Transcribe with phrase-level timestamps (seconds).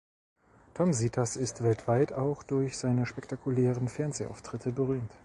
[0.73, 5.11] Tom Sietas ist weltweit auch durch seine spektakulären Fernsehauftritte berühmt.